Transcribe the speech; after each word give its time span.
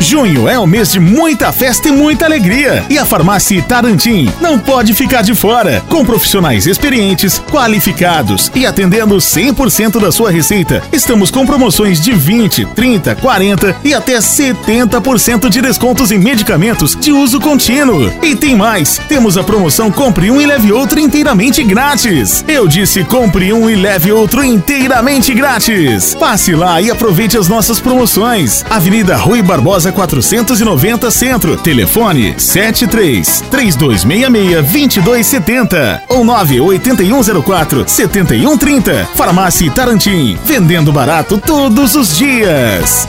Junho 0.00 0.48
é 0.48 0.58
o 0.58 0.66
mês 0.66 0.92
de 0.92 1.00
muita 1.00 1.52
festa 1.52 1.88
e 1.88 1.92
muita 1.92 2.24
alegria. 2.24 2.84
E 2.88 2.98
a 2.98 3.04
Farmácia 3.04 3.60
Tarantim 3.62 4.30
não 4.40 4.58
pode 4.58 4.94
ficar 4.94 5.22
de 5.22 5.34
fora. 5.34 5.82
Com 5.88 6.04
profissionais 6.04 6.66
experientes, 6.66 7.42
qualificados 7.50 8.50
e 8.54 8.64
atendendo 8.64 9.16
100% 9.16 10.00
da 10.00 10.12
sua 10.12 10.30
receita, 10.30 10.82
estamos 10.92 11.30
com 11.30 11.44
promoções 11.44 12.00
de 12.00 12.12
20, 12.12 12.64
30, 12.66 13.16
40 13.16 13.76
e 13.84 13.92
até 13.92 14.18
70% 14.18 15.48
de 15.48 15.60
descontos 15.60 16.12
em 16.12 16.18
medicamentos 16.18 16.94
de 16.94 17.12
uso 17.12 17.40
contínuo. 17.40 18.12
E 18.22 18.36
tem 18.36 18.54
mais: 18.54 19.00
temos 19.08 19.36
a 19.36 19.42
promoção 19.42 19.90
Compre 19.90 20.30
um 20.30 20.40
e 20.40 20.46
leve 20.46 20.72
outro 20.72 21.00
inteiramente 21.00 21.62
grátis. 21.64 22.44
Eu 22.46 22.68
disse 22.68 23.02
compre 23.02 23.52
um 23.52 23.68
e 23.68 23.74
leve 23.74 24.12
outro 24.12 24.44
inteiramente 24.44 25.34
grátis. 25.34 26.14
Passe 26.14 26.54
lá 26.54 26.80
e 26.80 26.90
aproveite 26.90 27.36
as 27.36 27.48
nossas 27.48 27.80
promoções. 27.80 28.64
Avenida 28.70 29.16
Rui 29.16 29.42
Barbosa 29.42 29.87
490 29.92 31.10
Centro. 31.10 31.56
Telefone 31.56 32.34
73 32.38 33.44
3266 33.50 35.04
2270 35.04 36.02
ou 36.08 36.24
98104 36.24 37.84
7130. 37.86 39.08
Farmácia 39.14 39.70
Tarantim. 39.70 40.38
Vendendo 40.44 40.92
barato 40.92 41.38
todos 41.38 41.94
os 41.94 42.16
dias. 42.16 43.06